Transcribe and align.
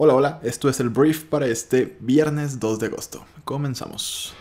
Hola, 0.00 0.14
hola, 0.14 0.40
esto 0.44 0.68
es 0.68 0.78
el 0.78 0.90
brief 0.90 1.24
para 1.24 1.48
este 1.48 1.96
viernes 1.98 2.60
2 2.60 2.78
de 2.78 2.86
agosto. 2.86 3.24
Comenzamos. 3.44 4.32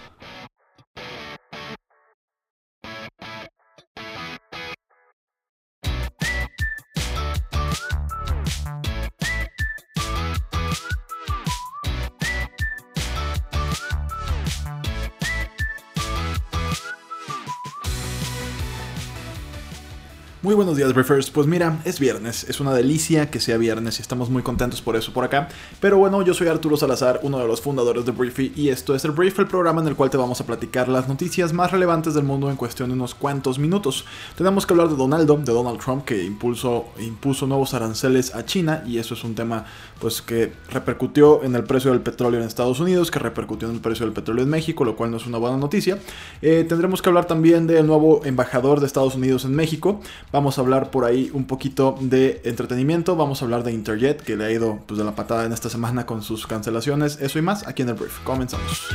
Muy 20.47 20.55
buenos 20.55 20.77
días, 20.77 20.93
Briefers. 20.93 21.29
Pues 21.29 21.45
mira, 21.45 21.81
es 21.83 21.99
viernes, 21.99 22.45
es 22.45 22.61
una 22.61 22.73
delicia 22.73 23.29
que 23.29 23.41
sea 23.41 23.57
viernes 23.57 23.99
y 23.99 24.01
estamos 24.01 24.29
muy 24.29 24.43
contentos 24.43 24.81
por 24.81 24.95
eso 24.95 25.11
por 25.11 25.25
acá. 25.25 25.49
Pero 25.81 25.97
bueno, 25.97 26.21
yo 26.21 26.33
soy 26.33 26.47
Arturo 26.47 26.77
Salazar, 26.77 27.19
uno 27.23 27.37
de 27.37 27.45
los 27.45 27.59
fundadores 27.59 28.05
de 28.05 28.13
Briefy, 28.13 28.53
y 28.55 28.69
esto 28.69 28.95
es 28.95 29.03
el 29.03 29.11
Brief, 29.11 29.37
el 29.39 29.47
programa 29.47 29.81
en 29.81 29.89
el 29.89 29.97
cual 29.97 30.09
te 30.09 30.15
vamos 30.15 30.39
a 30.39 30.45
platicar 30.45 30.87
las 30.87 31.09
noticias 31.09 31.51
más 31.51 31.71
relevantes 31.71 32.13
del 32.13 32.23
mundo 32.23 32.49
en 32.49 32.55
cuestión 32.55 32.87
de 32.87 32.95
unos 32.95 33.13
cuantos 33.13 33.59
minutos. 33.59 34.05
Tenemos 34.37 34.65
que 34.65 34.73
hablar 34.73 34.87
de 34.87 34.95
Donaldo, 34.95 35.35
de 35.35 35.51
Donald 35.51 35.81
Trump, 35.81 36.05
que 36.05 36.23
impulsó, 36.23 36.85
impuso 36.97 37.45
nuevos 37.45 37.73
aranceles 37.73 38.33
a 38.33 38.45
China, 38.45 38.83
y 38.87 38.99
eso 38.99 39.15
es 39.15 39.25
un 39.25 39.35
tema 39.35 39.65
pues 39.99 40.21
que 40.21 40.53
repercutió 40.69 41.43
en 41.43 41.55
el 41.55 41.65
precio 41.65 41.91
del 41.91 41.99
petróleo 41.99 42.39
en 42.39 42.47
Estados 42.47 42.79
Unidos, 42.79 43.11
que 43.11 43.19
repercutió 43.19 43.67
en 43.67 43.75
el 43.75 43.81
precio 43.81 44.05
del 44.05 44.13
petróleo 44.13 44.45
en 44.45 44.49
México, 44.49 44.85
lo 44.85 44.95
cual 44.95 45.11
no 45.11 45.17
es 45.17 45.25
una 45.25 45.39
buena 45.39 45.57
noticia. 45.57 45.99
Eh, 46.41 46.65
tendremos 46.69 47.01
que 47.01 47.09
hablar 47.09 47.25
también 47.25 47.67
del 47.67 47.85
nuevo 47.85 48.21
embajador 48.23 48.79
de 48.79 48.85
Estados 48.85 49.15
Unidos 49.15 49.43
en 49.43 49.53
México. 49.53 49.99
Vamos 50.37 50.59
a 50.59 50.61
hablar 50.61 50.91
por 50.91 51.03
ahí 51.03 51.31
un 51.33 51.45
poquito 51.45 51.97
de 51.99 52.41
entretenimiento. 52.43 53.15
Vamos 53.15 53.41
a 53.41 53.45
hablar 53.45 53.63
de 53.63 53.71
Interjet, 53.71 54.21
que 54.21 54.35
le 54.35 54.45
ha 54.45 54.51
ido 54.51 54.77
pues, 54.85 54.99
de 54.99 55.03
la 55.03 55.15
patada 55.15 55.45
en 55.45 55.51
esta 55.51 55.67
semana 55.67 56.05
con 56.05 56.21
sus 56.21 56.45
cancelaciones. 56.45 57.17
Eso 57.19 57.39
y 57.39 57.41
más 57.41 57.67
aquí 57.67 57.81
en 57.81 57.89
el 57.89 57.95
brief. 57.95 58.19
Comenzamos. 58.23 58.87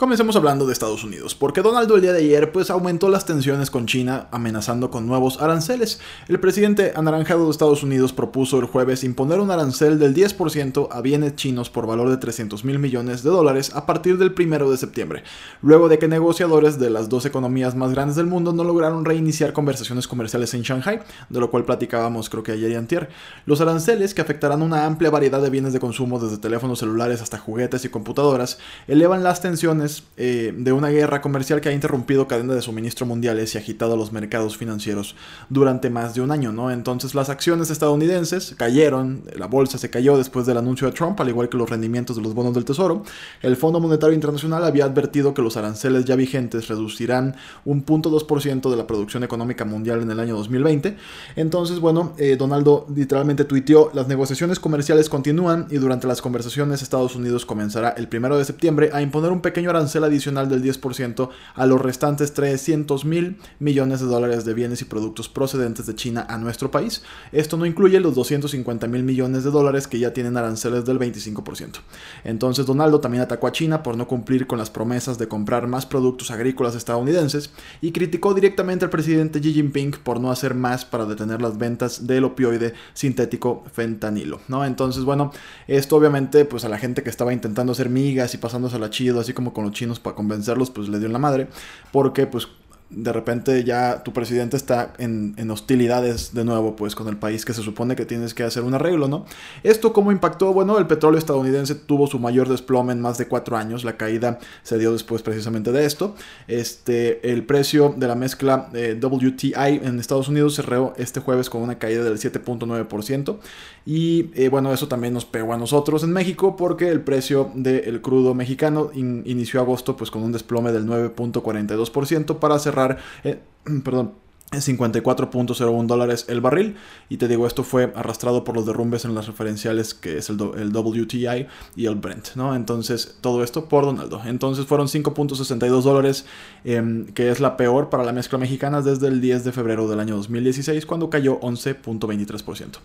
Comencemos 0.00 0.34
hablando 0.34 0.64
de 0.64 0.72
Estados 0.72 1.04
Unidos, 1.04 1.34
porque 1.34 1.60
Donaldo 1.60 1.94
el 1.94 2.00
día 2.00 2.14
de 2.14 2.20
ayer 2.20 2.52
pues 2.52 2.70
aumentó 2.70 3.10
las 3.10 3.26
tensiones 3.26 3.70
con 3.70 3.84
China 3.84 4.28
amenazando 4.30 4.90
con 4.90 5.06
nuevos 5.06 5.42
aranceles. 5.42 6.00
El 6.26 6.40
presidente 6.40 6.94
anaranjado 6.96 7.44
de 7.44 7.50
Estados 7.50 7.82
Unidos 7.82 8.14
propuso 8.14 8.58
el 8.58 8.64
jueves 8.64 9.04
imponer 9.04 9.40
un 9.40 9.50
arancel 9.50 9.98
del 9.98 10.14
10% 10.14 10.88
a 10.90 11.02
bienes 11.02 11.36
chinos 11.36 11.68
por 11.68 11.86
valor 11.86 12.08
de 12.08 12.16
300 12.16 12.64
mil 12.64 12.78
millones 12.78 13.22
de 13.22 13.28
dólares 13.28 13.72
a 13.74 13.84
partir 13.84 14.16
del 14.16 14.34
1 14.34 14.70
de 14.70 14.78
septiembre, 14.78 15.22
luego 15.60 15.90
de 15.90 15.98
que 15.98 16.08
negociadores 16.08 16.78
de 16.78 16.88
las 16.88 17.10
dos 17.10 17.26
economías 17.26 17.74
más 17.74 17.92
grandes 17.92 18.16
del 18.16 18.24
mundo 18.24 18.54
no 18.54 18.64
lograron 18.64 19.04
reiniciar 19.04 19.52
conversaciones 19.52 20.08
comerciales 20.08 20.54
en 20.54 20.62
Shanghai, 20.62 21.00
de 21.28 21.40
lo 21.40 21.50
cual 21.50 21.66
platicábamos 21.66 22.30
creo 22.30 22.42
que 22.42 22.52
ayer 22.52 22.70
y 22.70 22.74
antier. 22.76 23.10
Los 23.44 23.60
aranceles, 23.60 24.14
que 24.14 24.22
afectarán 24.22 24.62
una 24.62 24.86
amplia 24.86 25.10
variedad 25.10 25.42
de 25.42 25.50
bienes 25.50 25.74
de 25.74 25.80
consumo 25.80 26.18
desde 26.18 26.38
teléfonos 26.38 26.78
celulares 26.78 27.20
hasta 27.20 27.36
juguetes 27.36 27.84
y 27.84 27.90
computadoras, 27.90 28.58
elevan 28.88 29.22
las 29.22 29.42
tensiones 29.42 29.89
eh, 30.16 30.52
de 30.56 30.72
una 30.72 30.88
guerra 30.88 31.20
comercial 31.20 31.60
que 31.60 31.68
ha 31.68 31.72
interrumpido 31.72 32.28
cadena 32.28 32.54
de 32.54 32.62
suministro 32.62 33.06
mundiales 33.06 33.54
y 33.54 33.58
agitado 33.58 33.96
los 33.96 34.12
mercados 34.12 34.56
financieros 34.56 35.16
durante 35.48 35.90
más 35.90 36.14
de 36.14 36.20
un 36.20 36.30
año. 36.30 36.70
Entonces 36.70 37.14
las 37.14 37.28
acciones 37.28 37.70
estadounidenses 37.70 38.54
cayeron, 38.56 39.22
la 39.36 39.46
bolsa 39.46 39.78
se 39.78 39.90
cayó 39.90 40.16
después 40.16 40.46
del 40.46 40.58
anuncio 40.58 40.86
de 40.86 40.92
Trump, 40.92 41.20
al 41.20 41.28
igual 41.28 41.48
que 41.48 41.56
los 41.56 41.70
rendimientos 41.70 42.16
de 42.16 42.22
los 42.22 42.34
bonos 42.34 42.54
del 42.54 42.64
Tesoro. 42.64 43.02
El 43.42 43.56
Fondo 43.56 43.80
Monetario 43.80 44.14
Internacional 44.14 44.64
había 44.64 44.84
advertido 44.84 45.34
que 45.34 45.42
los 45.42 45.56
aranceles 45.56 46.04
ya 46.04 46.16
vigentes 46.16 46.68
reducirán 46.68 47.36
un 47.64 47.84
0.2% 47.84 48.70
de 48.70 48.76
la 48.76 48.86
producción 48.86 49.24
económica 49.24 49.64
mundial 49.64 50.02
en 50.02 50.10
el 50.10 50.20
año 50.20 50.36
2020. 50.36 50.96
Entonces, 51.36 51.80
bueno, 51.80 52.12
eh, 52.18 52.36
Donaldo 52.36 52.86
literalmente 52.94 53.44
tuiteó, 53.44 53.90
las 53.94 54.08
negociaciones 54.08 54.60
comerciales 54.60 55.08
continúan 55.08 55.66
y 55.70 55.76
durante 55.76 56.06
las 56.06 56.20
conversaciones 56.20 56.82
Estados 56.82 57.16
Unidos 57.16 57.46
comenzará 57.46 57.90
el 57.90 58.08
1 58.12 58.36
de 58.36 58.44
septiembre 58.44 58.90
a 58.92 59.02
imponer 59.02 59.30
un 59.30 59.40
pequeño 59.40 59.70
arancel 59.70 59.79
arancel 59.80 60.04
adicional 60.04 60.48
del 60.48 60.62
10% 60.62 61.30
a 61.54 61.66
los 61.66 61.80
restantes 61.80 62.34
300 62.34 63.04
mil 63.04 63.38
millones 63.58 64.00
de 64.00 64.06
dólares 64.06 64.44
de 64.44 64.54
bienes 64.54 64.82
y 64.82 64.84
productos 64.84 65.28
procedentes 65.28 65.86
de 65.86 65.94
China 65.94 66.26
a 66.28 66.36
nuestro 66.38 66.70
país. 66.70 67.02
Esto 67.32 67.56
no 67.56 67.66
incluye 67.66 67.98
los 68.00 68.14
250 68.14 68.86
mil 68.88 69.02
millones 69.02 69.44
de 69.44 69.50
dólares 69.50 69.86
que 69.86 69.98
ya 69.98 70.12
tienen 70.12 70.36
aranceles 70.36 70.84
del 70.84 70.98
25%. 70.98 71.78
Entonces 72.24 72.66
Donaldo 72.66 73.00
también 73.00 73.22
atacó 73.22 73.46
a 73.46 73.52
China 73.52 73.82
por 73.82 73.96
no 73.96 74.06
cumplir 74.06 74.46
con 74.46 74.58
las 74.58 74.70
promesas 74.70 75.18
de 75.18 75.28
comprar 75.28 75.66
más 75.66 75.86
productos 75.86 76.30
agrícolas 76.30 76.74
estadounidenses 76.74 77.50
y 77.80 77.92
criticó 77.92 78.34
directamente 78.34 78.84
al 78.84 78.90
presidente 78.90 79.40
Xi 79.40 79.54
Jinping 79.54 79.92
por 80.02 80.20
no 80.20 80.30
hacer 80.30 80.54
más 80.54 80.84
para 80.84 81.06
detener 81.06 81.40
las 81.40 81.56
ventas 81.56 82.06
del 82.06 82.24
opioide 82.24 82.74
sintético 82.92 83.64
fentanilo, 83.72 84.40
¿no? 84.48 84.64
Entonces, 84.64 85.04
bueno, 85.04 85.32
esto 85.66 85.96
obviamente 85.96 86.44
pues 86.44 86.64
a 86.64 86.68
la 86.68 86.78
gente 86.78 87.02
que 87.02 87.10
estaba 87.10 87.32
intentando 87.32 87.72
hacer 87.72 87.88
migas 87.88 88.34
y 88.34 88.38
pasándose 88.38 88.78
la 88.78 88.90
chido 88.90 89.20
así 89.20 89.32
como 89.32 89.52
con 89.52 89.64
chinos 89.72 90.00
para 90.00 90.16
convencerlos, 90.16 90.70
pues 90.70 90.88
le 90.88 90.98
dio 90.98 91.08
la 91.08 91.18
madre, 91.18 91.48
porque 91.92 92.26
pues 92.26 92.48
de 92.90 93.12
repente 93.12 93.62
ya 93.62 94.02
tu 94.02 94.12
presidente 94.12 94.56
está 94.56 94.92
en, 94.98 95.50
hostilidades 95.50 96.34
de 96.34 96.44
nuevo, 96.44 96.76
pues 96.76 96.94
con 96.94 97.08
el 97.08 97.16
país 97.16 97.44
que 97.44 97.52
se 97.52 97.62
supone 97.62 97.96
que 97.96 98.04
tienes 98.04 98.34
que 98.34 98.42
hacer 98.42 98.64
un 98.64 98.74
arreglo, 98.74 99.08
¿no? 99.08 99.26
Esto 99.62 99.92
cómo 99.92 100.12
impactó, 100.12 100.52
bueno, 100.52 100.78
el 100.78 100.86
petróleo 100.86 101.18
estadounidense 101.18 101.74
tuvo 101.74 102.06
su 102.06 102.18
mayor 102.18 102.48
desplome 102.48 102.92
en 102.92 103.00
más 103.00 103.16
de 103.18 103.26
cuatro 103.26 103.56
años, 103.56 103.84
la 103.84 103.96
caída 103.96 104.38
se 104.62 104.78
dio 104.78 104.92
después 104.92 105.22
precisamente 105.22 105.72
de 105.72 105.86
esto. 105.86 106.14
Este, 106.48 107.32
el 107.32 107.44
precio 107.44 107.94
de 107.96 108.08
la 108.08 108.14
mezcla 108.16 108.68
eh, 108.74 108.98
WTI 109.00 109.80
en 109.82 109.98
Estados 109.98 110.28
Unidos 110.28 110.56
cerró 110.56 110.94
este 110.96 111.20
jueves 111.20 111.48
con 111.48 111.62
una 111.62 111.78
caída 111.78 112.02
del 112.02 112.18
7.9% 112.18 113.38
y 113.86 114.30
eh, 114.34 114.48
bueno, 114.48 114.72
eso 114.72 114.88
también 114.88 115.14
nos 115.14 115.24
pegó 115.24 115.54
a 115.54 115.56
nosotros 115.56 116.02
en 116.02 116.12
México 116.12 116.56
porque 116.56 116.88
el 116.88 117.00
precio 117.02 117.50
del 117.54 118.00
crudo 118.02 118.34
mexicano 118.34 118.90
inició 118.94 119.60
agosto 119.60 119.96
pues 119.96 120.10
con 120.10 120.22
un 120.22 120.32
desplome 120.32 120.72
del 120.72 120.86
9.42% 120.86 122.38
para 122.38 122.58
cerrar 122.58 122.79
eh, 123.24 123.40
perdón, 123.84 124.14
54.01 124.50 125.86
dólares 125.86 126.26
el 126.28 126.40
barril. 126.40 126.76
Y 127.08 127.16
te 127.16 127.28
digo, 127.28 127.46
esto 127.46 127.62
fue 127.62 127.92
arrastrado 127.94 128.44
por 128.44 128.54
los 128.54 128.66
derrumbes 128.66 129.04
en 129.04 129.14
las 129.14 129.26
referenciales 129.26 129.94
que 129.94 130.18
es 130.18 130.30
el, 130.30 130.40
el 130.58 130.72
WTI 130.76 131.46
y 131.76 131.86
el 131.86 131.94
Brent, 131.94 132.34
¿no? 132.34 132.54
Entonces, 132.54 133.16
todo 133.20 133.44
esto 133.44 133.68
por 133.68 133.84
Donaldo. 133.84 134.22
Entonces 134.24 134.66
fueron 134.66 134.88
5.62 134.88 135.82
dólares, 135.82 136.24
em, 136.64 137.06
que 137.06 137.30
es 137.30 137.40
la 137.40 137.56
peor 137.56 137.90
para 137.90 138.04
la 138.04 138.12
mezcla 138.12 138.38
mexicana 138.38 138.82
desde 138.82 139.08
el 139.08 139.20
10 139.20 139.44
de 139.44 139.52
febrero 139.52 139.88
del 139.88 140.00
año 140.00 140.16
2016, 140.16 140.86
cuando 140.86 141.10
cayó 141.10 141.38
11.23%. 141.40 142.78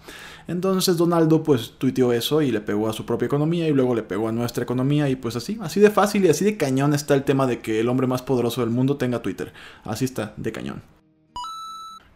Entonces 0.48 0.98
Donaldo 0.98 1.44
pues 1.44 1.74
tuiteó 1.78 2.14
eso 2.14 2.42
y 2.42 2.52
le 2.52 2.62
pegó 2.62 2.88
a 2.88 2.94
su 2.94 3.06
propia 3.06 3.25
economía 3.25 3.68
y 3.68 3.74
luego 3.74 3.96
le 3.96 4.04
pegó 4.04 4.28
a 4.28 4.31
nuestra 4.31 4.64
economía 4.64 5.09
y 5.09 5.16
pues 5.16 5.36
así, 5.36 5.58
así 5.62 5.80
de 5.80 5.90
fácil 5.90 6.25
y 6.25 6.30
así 6.30 6.46
de 6.46 6.58
cañón 6.58 6.94
está 6.94 7.16
el 7.16 7.24
tema 7.24 7.48
de 7.48 7.59
que 7.59 7.80
el 7.80 7.90
hombre 7.90 8.08
más 8.08 8.22
poderoso 8.22 8.62
del 8.62 8.70
mundo 8.70 8.98
tenga 8.98 9.22
Twitter. 9.22 9.54
Así 9.84 10.06
está, 10.06 10.34
de 10.38 10.52
cañón. 10.52 10.94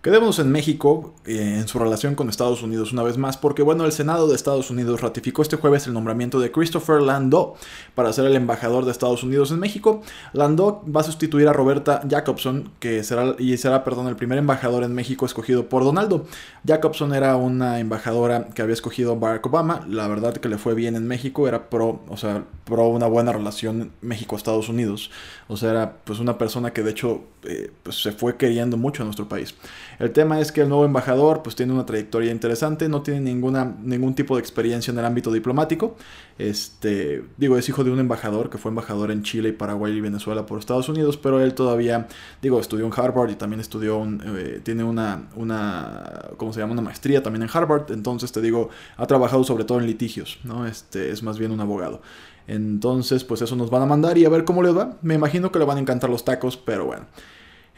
Quedémonos 0.01 0.39
en 0.39 0.49
México 0.49 1.13
eh, 1.25 1.57
en 1.59 1.67
su 1.67 1.77
relación 1.77 2.15
con 2.15 2.29
Estados 2.29 2.63
Unidos 2.63 2.93
una 2.93 3.03
vez 3.03 3.17
más, 3.17 3.35
porque 3.35 3.63
bueno, 3.63 3.83
el 3.83 3.91
Senado 3.91 4.29
de 4.29 4.35
Estados 4.35 4.69
Unidos 4.69 5.01
ratificó 5.01 5.41
este 5.41 5.57
jueves 5.57 5.87
el 5.87 5.93
nombramiento 5.93 6.39
de 6.39 6.53
Christopher 6.53 7.01
Landau 7.01 7.55
para 7.95 8.13
ser 8.13 8.23
el 8.23 8.37
embajador 8.37 8.85
de 8.85 8.91
Estados 8.91 9.23
Unidos 9.23 9.51
en 9.51 9.59
México. 9.59 10.01
Landau 10.31 10.85
va 10.89 11.01
a 11.01 11.03
sustituir 11.03 11.49
a 11.49 11.53
Roberta 11.53 12.01
Jacobson, 12.09 12.71
que 12.79 13.03
será 13.03 13.35
y 13.37 13.57
será, 13.57 13.83
perdón, 13.83 14.07
el 14.07 14.15
primer 14.15 14.37
embajador 14.37 14.83
en 14.83 14.93
México 14.95 15.25
escogido 15.25 15.67
por 15.67 15.83
Donaldo. 15.83 16.25
Jacobson 16.65 17.13
era 17.13 17.35
una 17.35 17.79
embajadora 17.79 18.47
que 18.55 18.61
había 18.61 18.75
escogido 18.75 19.17
Barack 19.17 19.47
Obama. 19.47 19.85
La 19.89 20.07
verdad 20.07 20.33
que 20.33 20.47
le 20.47 20.57
fue 20.57 20.75
bien 20.75 20.95
en 20.95 21.09
México, 21.09 21.45
era 21.45 21.69
pro, 21.69 22.03
o 22.07 22.15
sea, 22.15 22.45
pro 22.63 22.87
una 22.87 23.07
buena 23.07 23.33
relación 23.33 23.91
México-Estados 23.99 24.69
Unidos. 24.69 25.11
O 25.49 25.57
sea, 25.57 25.71
era 25.71 25.97
pues 26.05 26.19
una 26.19 26.37
persona 26.37 26.71
que 26.71 26.83
de 26.83 26.91
hecho 26.91 27.25
eh, 27.43 27.69
pues, 27.83 28.01
se 28.01 28.13
fue 28.13 28.37
queriendo 28.37 28.77
mucho 28.77 29.03
a 29.03 29.05
nuestro 29.05 29.27
país. 29.27 29.55
El 29.99 30.11
tema 30.11 30.39
es 30.39 30.53
que 30.53 30.61
el 30.61 30.69
nuevo 30.69 30.85
embajador 30.85 31.43
pues 31.43 31.57
tiene 31.57 31.73
una 31.73 31.85
trayectoria 31.85 32.31
interesante, 32.31 32.87
no 32.87 33.01
tiene 33.01 33.19
ninguna, 33.19 33.75
ningún 33.83 34.15
tipo 34.15 34.35
de 34.35 34.41
experiencia 34.41 34.91
en 34.91 34.97
el 34.97 35.05
ámbito 35.05 35.31
diplomático. 35.31 35.97
Este, 36.37 37.23
digo, 37.35 37.57
es 37.57 37.67
hijo 37.67 37.83
de 37.83 37.91
un 37.91 37.99
embajador 37.99 38.49
que 38.49 38.57
fue 38.57 38.69
embajador 38.69 39.11
en 39.11 39.23
Chile, 39.23 39.51
Paraguay 39.51 39.91
y 39.91 39.99
Venezuela 39.99 40.45
por 40.45 40.57
Estados 40.57 40.87
Unidos, 40.87 41.17
pero 41.17 41.41
él 41.41 41.53
todavía, 41.53 42.07
digo, 42.41 42.61
estudió 42.61 42.85
en 42.85 42.93
Harvard 42.95 43.29
y 43.29 43.35
también 43.35 43.59
estudió, 43.59 44.07
eh, 44.37 44.61
tiene 44.63 44.85
una, 44.85 45.27
una, 45.35 46.29
¿cómo 46.37 46.53
se 46.53 46.61
llama? 46.61 46.71
Una 46.71 46.81
maestría 46.81 47.21
también 47.21 47.43
en 47.43 47.49
Harvard, 47.51 47.91
entonces 47.91 48.31
te 48.31 48.39
digo, 48.39 48.69
ha 48.95 49.05
trabajado 49.05 49.43
sobre 49.43 49.65
todo 49.65 49.79
en 49.79 49.85
litigios, 49.85 50.39
¿no? 50.45 50.65
Este, 50.65 51.11
es 51.11 51.23
más 51.23 51.37
bien 51.37 51.51
un 51.51 51.59
abogado. 51.59 52.01
Entonces, 52.47 53.25
pues 53.25 53.41
eso 53.41 53.55
nos 53.55 53.69
van 53.69 53.83
a 53.83 53.85
mandar 53.85 54.17
y 54.17 54.25
a 54.25 54.29
ver 54.29 54.43
cómo 54.43 54.63
les 54.63 54.75
va. 54.75 54.97
Me 55.01 55.13
imagino 55.13 55.51
que 55.51 55.59
le 55.59 55.65
van 55.65 55.77
a 55.77 55.81
encantar 55.81 56.09
los 56.09 56.25
tacos, 56.25 56.57
pero 56.57 56.85
bueno. 56.85 57.05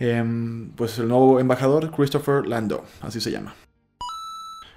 Em, 0.01 0.71
pues 0.71 0.97
el 0.97 1.07
nuevo 1.07 1.39
embajador, 1.39 1.91
Christopher 1.91 2.47
Lando, 2.47 2.83
así 3.01 3.21
se 3.21 3.29
llama. 3.29 3.53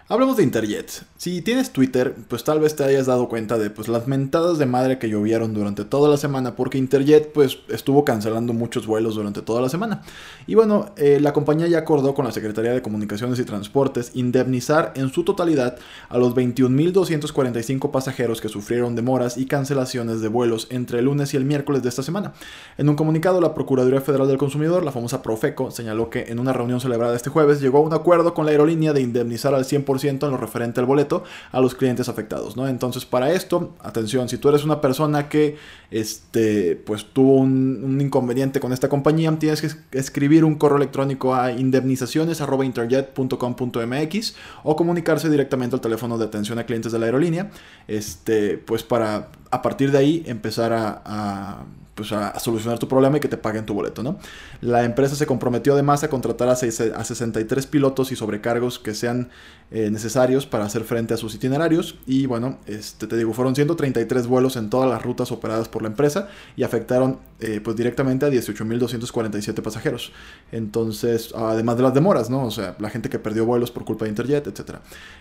Hablemos 0.07 0.37
de 0.37 0.43
Interjet. 0.43 1.07
Si 1.17 1.41
tienes 1.41 1.71
Twitter, 1.71 2.15
pues 2.29 2.45
tal 2.45 2.61
vez 2.61 2.77
te 2.77 2.85
hayas 2.85 3.07
dado 3.07 3.27
cuenta 3.31 3.57
de 3.57 3.71
pues, 3.71 3.89
las 3.89 4.07
mentadas 4.07 4.59
de 4.59 4.67
madre 4.67 4.99
que 4.99 5.09
llovieron 5.09 5.55
durante 5.55 5.87
toda 5.87 6.11
la 6.11 6.19
semana, 6.19 6.57
porque 6.57 6.77
Interjet 6.77 7.33
pues, 7.33 7.61
estuvo 7.71 8.05
cancelando 8.05 8.53
muchos 8.53 8.87
vuelos 8.87 9.15
durante 9.15 9.41
toda 9.41 9.63
la 9.63 9.71
semana. 9.71 10.03
Y 10.47 10.57
bueno, 10.57 10.91
eh, 10.99 11.21
la 11.23 11.33
compañía 11.33 11.69
ya 11.69 11.79
acordó 11.79 12.13
con 12.13 12.27
la 12.27 12.33
Secretaría 12.33 12.73
de 12.73 12.83
Comunicaciones 12.83 13.39
y 13.39 13.45
Transportes 13.45 14.11
indemnizar 14.13 14.93
en 14.95 15.09
su 15.09 15.25
totalidad 15.25 15.79
a 16.11 16.19
los 16.19 16.35
21.245 16.35 17.91
pasajeros 17.91 18.43
que 18.43 18.51
sufrieron 18.51 18.97
demoras 18.97 19.39
y 19.39 19.47
cancelaciones 19.47 20.21
de 20.21 20.29
vuelos 20.29 20.67
entre 20.69 20.99
el 20.99 21.07
lunes 21.07 21.33
y 21.33 21.39
el 21.39 21.47
miércoles 21.47 21.83
de 21.83 21.89
esta 21.89 22.03
semana. 22.03 22.35
En 22.77 22.91
un 22.91 22.97
comunicado, 22.97 23.41
la 23.41 23.55
Procuraduría 23.55 24.03
Federal 24.03 24.29
del 24.29 24.37
Consumidor, 24.37 24.85
la 24.85 24.93
famosa 24.93 25.23
Profeco, 25.23 25.71
señaló 25.71 26.11
que 26.11 26.25
en 26.25 26.41
una 26.41 26.53
reunión 26.53 26.83
celebrada 26.83 27.17
este 27.17 27.31
jueves 27.31 27.63
llegó 27.63 27.79
a 27.79 27.81
un 27.81 27.95
acuerdo 27.95 28.35
con 28.35 28.45
la 28.45 28.53
aerolínea 28.53 28.93
de 28.93 29.01
indemnizar 29.01 29.55
al 29.55 29.65
100% 29.65 29.94
en 30.03 30.33
lo 30.33 30.37
referente 30.37 30.81
al 30.81 30.87
boleto 30.87 31.23
a 31.53 31.61
los 31.61 31.75
clientes 31.75 32.09
afectados. 32.09 32.55
Entonces, 32.57 33.05
para 33.05 33.31
esto, 33.33 33.75
atención, 33.81 34.29
si 34.29 34.39
tú 34.39 34.49
eres 34.49 34.65
una 34.65 34.81
persona 34.81 35.29
que 35.29 35.57
este, 35.91 36.77
pues, 36.77 37.07
tuvo 37.13 37.35
un, 37.37 38.01
inconveniente 38.01 38.61
con 38.61 38.73
esta 38.73 38.89
compañía, 38.89 39.37
tienes 39.39 39.61
que 39.61 39.69
escribir 39.99 40.45
un 40.45 40.55
correo 40.57 40.79
electrónico 40.79 41.35
a 41.35 41.53
indemnizaciones.interjet.com.mx 41.53 44.35
o 44.63 44.77
comunicarse 44.77 45.29
directamente 45.31 45.77
al 45.77 45.81
teléfono 45.81 46.19
de 46.19 46.25
atención 46.25 46.59
a 46.59 46.65
clientes 46.65 46.91
de 46.93 46.99
la 46.99 47.07
aerolínea, 47.07 47.51
este, 47.89 48.59
pues 48.59 48.83
para 48.83 49.29
a 49.51 49.63
partir 49.63 49.91
de 49.93 49.99
ahí 49.99 50.23
empezar 50.27 50.73
a 50.73 51.65
pues, 51.95 52.13
a, 52.13 52.39
solucionar 52.39 52.79
tu 52.79 52.89
problema 52.89 53.17
y 53.17 53.21
que 53.21 53.29
te 53.29 53.37
paguen 53.37 53.67
tu 53.67 53.75
boleto, 53.75 54.03
¿no? 54.03 54.19
La 54.61 54.85
empresa 54.85 55.15
se 55.17 55.27
comprometió 55.27 55.75
además 55.75 56.03
a 56.05 56.09
contratar 56.09 56.49
a, 56.49 56.53
a 56.53 56.57
63 56.57 57.67
pilotos 57.67 58.13
y 58.13 58.17
sobrecargos 58.17 58.79
que 58.79 58.95
sean 58.95 59.31
eh, 59.71 59.91
necesarios 59.91 60.47
para 60.47 60.67
hacer 60.67 60.85
frente 60.85 61.15
a 61.15 61.17
sus 61.17 61.35
itinerarios 61.35 61.99
y 62.07 62.27
bueno, 62.27 62.59
este, 62.67 63.07
te 63.07 63.17
digo, 63.17 63.33
fueron 63.33 63.57
133 63.57 64.27
vuelos 64.27 64.57
en 64.57 64.71
todas 64.71 64.89
las 64.89 65.03
rutas 65.03 65.33
operadas 65.33 65.69
por 65.69 65.83
la 65.83 65.89
empresa 65.89 66.29
y 66.55 66.63
afectaron 66.63 67.19
eh, 67.41 67.61
pues 67.65 67.75
directamente 67.75 68.27
a 68.27 68.29
18.247 68.29 69.63
pasajeros. 69.63 70.13
Entonces, 70.53 71.33
además 71.35 71.77
de 71.77 71.83
las 71.83 71.95
demoras, 71.95 72.31
¿no? 72.31 72.45
O 72.45 72.51
sea, 72.51 72.77
la 72.79 72.91
gente 72.91 73.09
que 73.09 73.19
perdió 73.19 73.47
vuelos 73.47 73.71
por 73.71 73.85
culpa 73.85 74.05
de 74.05 74.11
Interjet, 74.11 74.47
etc. 74.47 74.77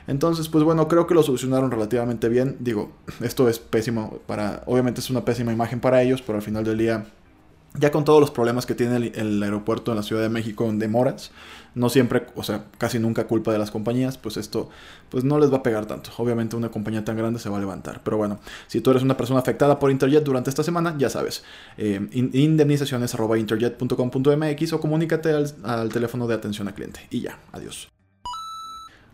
Entonces, 0.08 0.50
pues 0.50 0.64
bueno, 0.64 0.88
creo 0.88 1.08
que 1.08 1.16
lo 1.16 1.24
solucionaron 1.24 1.72
relativamente 1.72 2.30
bien. 2.30 2.58
Digo, 2.60 2.92
esto 3.22 3.50
es 3.50 3.60
pésimo 3.60 4.20
para, 4.28 4.62
obviamente 4.68 5.00
es 5.00 5.10
una 5.10 5.26
pésima 5.26 5.52
imagen 5.52 5.80
para 5.80 6.02
ellos, 6.04 6.22
pero 6.22 6.38
al 6.38 6.44
final 6.44 6.63
del 6.64 6.78
día, 6.78 7.06
ya 7.76 7.92
con 7.92 8.06
todos 8.06 8.20
los 8.20 8.32
problemas 8.32 8.66
que 8.66 8.76
tiene 8.76 9.12
el, 9.16 9.42
aeropuerto 9.42 9.92
en 9.92 9.98
la 9.98 10.04
Ciudad 10.04 10.22
de 10.22 10.30
México 10.30 10.70
en 10.70 10.78
demoras, 10.78 11.32
no 11.74 11.90
siempre, 11.90 12.28
o 12.36 12.44
sea, 12.44 12.66
casi 12.78 13.00
nunca 13.00 13.26
culpa 13.26 13.52
de 13.52 13.58
las 13.58 13.72
compañías, 13.72 14.18
pues 14.18 14.38
esto 14.38 14.70
pues 15.10 15.24
no 15.24 15.40
les 15.40 15.52
va 15.52 15.58
a 15.58 15.64
pegar 15.64 15.88
tanto. 15.88 16.12
Obviamente 16.18 16.56
una 16.56 16.70
compañía 16.70 17.04
tan 17.04 17.18
grande 17.18 17.40
se 17.40 17.50
va 17.50 17.58
a 17.58 17.60
levantar. 17.60 18.02
Pero 18.04 18.18
bueno, 18.18 18.40
si 18.68 18.82
tú 18.82 18.92
eres 18.92 19.02
una 19.02 19.18
persona 19.18 19.40
afectada 19.40 19.80
por 19.80 19.90
Interjet 19.90 20.24
durante 20.24 20.52
esta 20.52 20.64
semana, 20.64 20.96
ya 21.00 21.10
sabes, 21.10 21.44
eh, 21.78 22.00
o 24.72 24.80
comunícate 24.80 25.32
al, 25.64 25.90
teléfono 25.90 26.28
de 26.28 26.36
atención 26.36 26.68
al 26.68 26.76
cliente. 26.76 27.08
Y 27.10 27.22
ya, 27.22 27.40
adiós. 27.52 27.90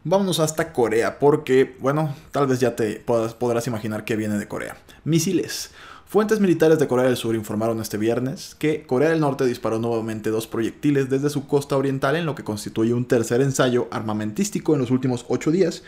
Vámonos 0.04 0.40
hasta 0.40 0.74
Corea, 0.74 1.19
porque, 1.19 1.78
bueno, 1.80 2.16
tal 2.31 2.48
vez 2.48 2.60
ya 2.60 2.75
te 2.75 3.04
podrás 3.06 3.68
imaginar 3.68 4.06
qué 4.06 4.16
viene 4.16 4.38
de 4.38 4.48
Corea. 4.48 4.78
Misiles. 5.04 5.72
Fuentes 6.09 6.39
militares 6.39 6.79
de 6.79 6.88
Corea 6.88 7.06
del 7.06 7.17
Sur 7.17 7.35
informaron 7.35 7.79
este 7.79 8.00
viernes 8.00 8.56
que 8.57 8.81
Corea 8.88 9.09
del 9.09 9.19
Norte 9.19 9.45
disparó 9.45 9.77
nuevamente 9.77 10.31
dos 10.31 10.47
proyectiles 10.47 11.07
desde 11.07 11.29
su 11.29 11.45
costa 11.45 11.77
oriental 11.77 12.15
en 12.15 12.25
lo 12.25 12.33
que 12.33 12.44
constituye 12.44 12.95
un 12.95 13.06
tercer 13.06 13.41
ensayo 13.41 13.88
armamentístico 13.91 14.73
en 14.73 14.81
los 14.81 14.89
últimos 14.89 15.23
ocho 15.29 15.51
días. 15.51 15.83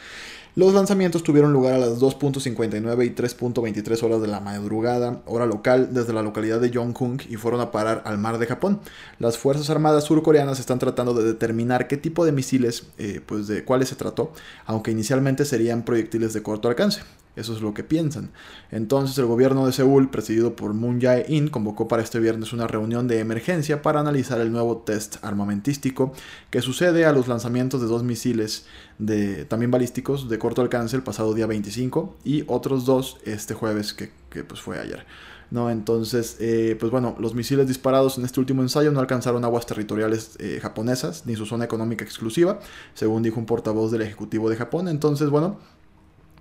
Los 0.54 0.76
lanzamientos 0.76 1.24
tuvieron 1.24 1.54
lugar 1.54 1.74
a 1.74 1.80
las 1.80 2.00
2.59 2.00 3.04
y 3.04 3.10
3.23 3.16 4.04
horas 4.04 4.22
de 4.22 4.28
la 4.28 4.42
madrugada, 4.42 5.24
hora 5.26 5.48
local, 5.48 5.90
desde 5.92 6.14
la 6.14 6.22
localidad 6.22 6.62
de 6.62 6.70
Yonghung 6.70 7.24
y 7.28 7.38
fueron 7.38 7.60
a 7.60 7.72
parar 7.72 8.04
al 8.06 8.20
mar 8.20 8.38
de 8.38 8.46
Japón. 8.46 8.80
Las 9.18 9.40
Fuerzas 9.40 9.72
Armadas 9.72 10.04
surcoreanas 10.04 10.60
están 10.60 10.78
tratando 10.78 11.16
de 11.16 11.24
determinar 11.24 11.88
qué 11.88 11.98
tipo 11.98 12.26
de 12.26 12.32
misiles, 12.32 12.86
eh, 13.00 13.22
pues 13.26 13.48
de 13.48 13.66
cuáles 13.66 13.90
se 13.90 13.96
trató, 13.96 14.34
aunque 14.68 14.92
inicialmente 14.92 15.46
serían 15.46 15.82
proyectiles 15.82 16.34
de 16.34 16.44
corto 16.44 16.68
alcance. 16.68 17.02
Eso 17.36 17.56
es 17.56 17.62
lo 17.62 17.74
que 17.74 17.84
piensan. 17.84 18.32
Entonces 18.72 19.18
el 19.18 19.26
gobierno 19.26 19.66
de 19.66 19.72
Seúl, 19.72 20.10
presidido 20.10 20.56
por 20.56 20.74
Moon 20.74 21.00
Jae-in, 21.00 21.48
convocó 21.48 21.88
para 21.88 22.04
este 22.04 22.20
viernes 22.20 22.52
una 22.52 22.68
reunión 22.68 23.08
de 23.08 23.20
emergencia 23.20 23.82
para 23.82 24.02
analizar 24.02 24.42
el 24.42 24.52
nuevo 24.52 24.80
test 24.80 25.24
armamentístico 25.24 26.12
que 26.50 26.62
sucede 26.62 27.06
a 27.06 27.14
los 27.14 27.30
lanzamientos 27.30 27.80
de 27.80 27.88
dos 27.88 28.04
misiles 28.04 28.66
de, 28.98 29.46
también 29.46 29.72
balísticos 29.72 30.28
de 30.28 30.40
corto 30.40 30.62
alcance 30.62 30.96
el 30.96 31.04
pasado 31.04 31.34
día 31.34 31.48
25 31.48 32.18
y 32.26 32.44
otros 32.48 32.86
dos 32.86 33.18
este 33.24 33.54
jueves 33.54 33.94
que, 33.94 34.12
pues 34.44 34.60
fue 34.60 34.80
ayer. 34.80 35.06
¿no? 35.52 35.70
Entonces, 35.70 36.38
eh, 36.40 36.76
pues 36.80 36.92
bueno, 36.92 37.16
los 37.20 37.34
misiles 37.34 37.68
disparados 37.68 38.18
en 38.18 38.26
este 38.26 38.40
último 38.42 38.62
ensayo 38.62 38.92
no 38.92 39.00
alcanzaron 39.00 39.44
aguas 39.46 39.66
territoriales 39.66 40.36
eh, 40.40 40.60
japonesas 40.62 41.26
ni 41.26 41.36
su 41.36 41.46
zona 41.46 41.66
económica 41.66 42.04
exclusiva, 42.06 42.60
según 42.94 43.24
dijo 43.24 43.40
un 43.40 43.46
portavoz 43.46 43.92
del 43.92 44.02
Ejecutivo 44.02 44.50
de 44.50 44.56
Japón. 44.56 44.88
Entonces, 44.88 45.30
bueno, 45.30 45.60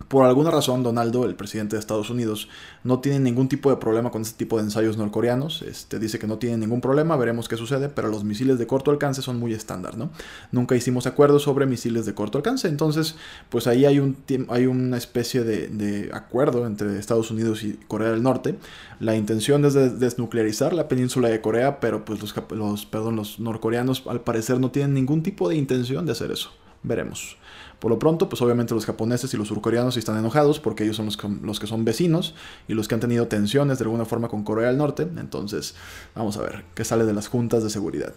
por 0.09 0.25
alguna 0.25 0.51
razón, 0.51 0.83
Donaldo, 0.83 1.25
el 1.25 1.37
presidente 1.37 1.77
de 1.77 1.81
Estados 1.81 2.11
Unidos, 2.11 2.49
no 2.85 3.01
tiene 3.01 3.21
ningún 3.21 3.49
tipo 3.49 3.71
de 3.71 3.77
problema 3.77 4.11
con 4.11 4.23
este 4.23 4.39
tipo 4.39 4.57
de 4.57 4.65
ensayos 4.65 4.97
norcoreanos. 4.97 5.63
Este, 5.63 5.99
dice 5.99 6.19
que 6.19 6.27
no 6.27 6.39
tiene 6.39 6.57
ningún 6.57 6.81
problema, 6.81 7.17
veremos 7.17 7.49
qué 7.49 7.57
sucede, 7.57 7.89
pero 7.89 8.09
los 8.09 8.25
misiles 8.25 8.59
de 8.59 8.67
corto 8.67 8.91
alcance 8.91 9.23
son 9.23 9.39
muy 9.39 9.53
estándar, 9.53 9.97
¿no? 9.97 10.11
Nunca 10.53 10.75
hicimos 10.75 11.07
acuerdos 11.07 11.43
sobre 11.43 11.67
misiles 11.67 12.07
de 12.07 12.15
corto 12.15 12.39
alcance, 12.39 12.67
entonces, 12.67 13.15
pues 13.51 13.67
ahí 13.67 13.85
hay, 13.85 13.99
un, 13.99 14.17
hay 14.49 14.67
una 14.67 14.97
especie 14.97 15.43
de, 15.45 16.11
acuerdo 16.13 16.67
entre 16.67 16.99
Estados 16.99 17.31
Unidos 17.31 17.63
y 17.63 17.75
Corea 17.87 18.11
del 18.11 18.23
Norte. 18.23 18.57
La 19.01 19.17
intención 19.17 19.65
es 19.65 19.75
desnuclearizar 19.75 20.73
la 20.73 20.89
península 20.89 21.29
de 21.29 21.41
Corea, 21.41 21.79
pero 21.79 22.05
pues 22.05 22.21
los, 22.21 22.35
los, 22.51 22.87
perdón, 22.87 23.17
los 23.17 23.39
norcoreanos 23.39 24.03
al 24.07 24.23
parecer 24.23 24.61
no 24.61 24.71
tienen 24.71 24.95
ningún 24.95 25.23
tipo 25.23 25.49
de 25.49 25.57
intención 25.57 26.07
de 26.07 26.13
hacer 26.13 26.31
eso. 26.31 26.51
Veremos. 26.83 27.37
Por 27.81 27.91
lo 27.91 27.99
pronto, 27.99 28.29
pues 28.29 28.43
obviamente 28.43 28.75
los 28.75 28.85
japoneses 28.85 29.33
y 29.33 29.37
los 29.37 29.49
surcoreanos 29.49 29.97
están 29.97 30.19
enojados 30.19 30.61
porque 30.61 30.85
ellos 30.85 30.97
son 30.97 31.07
los 31.07 31.17
que, 31.17 31.29
los 31.29 31.59
que 31.59 31.67
son 31.67 31.85
vecinos 31.85 32.35
y 32.69 32.75
los 32.75 32.89
que 32.89 32.95
han 32.95 33.01
tenido 33.01 33.27
tensiones 33.27 33.79
de 33.79 33.85
alguna 33.85 34.05
forma 34.05 34.29
con 34.29 34.45
Corea 34.45 34.69
del 34.69 34.77
Norte. 34.77 35.09
Entonces, 35.17 35.75
vamos 36.15 36.37
a 36.37 36.43
ver 36.43 36.65
qué 36.75 36.85
sale 36.85 37.05
de 37.05 37.15
las 37.15 37.29
juntas 37.29 37.63
de 37.65 37.71
seguridad. 37.71 38.13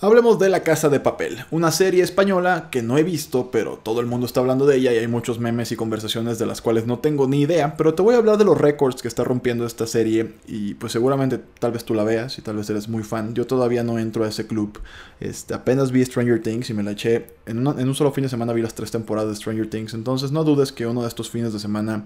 Hablemos 0.00 0.38
de 0.38 0.48
La 0.48 0.62
Casa 0.62 0.88
de 0.88 1.00
Papel, 1.00 1.44
una 1.50 1.72
serie 1.72 2.04
española 2.04 2.68
que 2.70 2.82
no 2.82 2.98
he 2.98 3.02
visto, 3.02 3.50
pero 3.50 3.80
todo 3.82 3.98
el 4.00 4.06
mundo 4.06 4.26
está 4.26 4.38
hablando 4.38 4.64
de 4.64 4.76
ella 4.76 4.92
y 4.92 4.98
hay 4.98 5.08
muchos 5.08 5.40
memes 5.40 5.72
y 5.72 5.76
conversaciones 5.76 6.38
de 6.38 6.46
las 6.46 6.62
cuales 6.62 6.86
no 6.86 7.00
tengo 7.00 7.26
ni 7.26 7.40
idea, 7.40 7.76
pero 7.76 7.94
te 7.94 8.02
voy 8.02 8.14
a 8.14 8.18
hablar 8.18 8.38
de 8.38 8.44
los 8.44 8.56
récords 8.56 9.02
que 9.02 9.08
está 9.08 9.24
rompiendo 9.24 9.66
esta 9.66 9.88
serie 9.88 10.34
y 10.46 10.74
pues 10.74 10.92
seguramente 10.92 11.40
tal 11.58 11.72
vez 11.72 11.84
tú 11.84 11.94
la 11.94 12.04
veas 12.04 12.38
y 12.38 12.42
tal 12.42 12.58
vez 12.58 12.70
eres 12.70 12.88
muy 12.88 13.02
fan. 13.02 13.34
Yo 13.34 13.48
todavía 13.48 13.82
no 13.82 13.98
entro 13.98 14.22
a 14.22 14.28
ese 14.28 14.46
club, 14.46 14.78
este, 15.18 15.52
apenas 15.52 15.90
vi 15.90 16.04
Stranger 16.04 16.40
Things 16.40 16.70
y 16.70 16.74
me 16.74 16.84
la 16.84 16.92
eché, 16.92 17.34
en, 17.46 17.66
en 17.66 17.88
un 17.88 17.94
solo 17.96 18.12
fin 18.12 18.22
de 18.22 18.28
semana 18.28 18.52
vi 18.52 18.62
las 18.62 18.74
tres 18.74 18.92
temporadas 18.92 19.30
de 19.30 19.34
Stranger 19.34 19.68
Things, 19.68 19.94
entonces 19.94 20.30
no 20.30 20.44
dudes 20.44 20.70
que 20.70 20.86
uno 20.86 21.02
de 21.02 21.08
estos 21.08 21.28
fines 21.28 21.52
de 21.52 21.58
semana 21.58 22.04